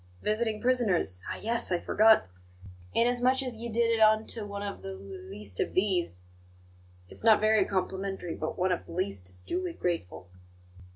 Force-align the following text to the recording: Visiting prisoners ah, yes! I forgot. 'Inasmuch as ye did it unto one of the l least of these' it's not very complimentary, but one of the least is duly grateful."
Visiting 0.23 0.59
prisoners 0.59 1.21
ah, 1.29 1.37
yes! 1.43 1.71
I 1.71 1.79
forgot. 1.79 2.27
'Inasmuch 2.95 3.43
as 3.43 3.55
ye 3.55 3.69
did 3.69 3.91
it 3.91 3.99
unto 4.01 4.47
one 4.47 4.63
of 4.63 4.81
the 4.81 4.93
l 4.93 4.95
least 5.29 5.59
of 5.59 5.75
these' 5.75 6.23
it's 7.07 7.23
not 7.23 7.39
very 7.39 7.65
complimentary, 7.65 8.33
but 8.33 8.57
one 8.57 8.71
of 8.71 8.87
the 8.87 8.93
least 8.93 9.29
is 9.29 9.41
duly 9.41 9.73
grateful." 9.73 10.27